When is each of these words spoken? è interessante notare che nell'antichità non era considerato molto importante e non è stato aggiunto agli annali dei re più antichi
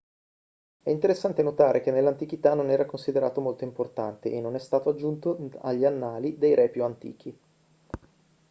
è 0.81 0.89
interessante 0.89 1.43
notare 1.43 1.79
che 1.79 1.91
nell'antichità 1.91 2.55
non 2.55 2.71
era 2.71 2.87
considerato 2.87 3.39
molto 3.39 3.65
importante 3.65 4.31
e 4.31 4.41
non 4.41 4.55
è 4.55 4.57
stato 4.57 4.89
aggiunto 4.89 5.37
agli 5.61 5.85
annali 5.85 6.39
dei 6.39 6.55
re 6.55 6.69
più 6.69 6.83
antichi 6.83 7.39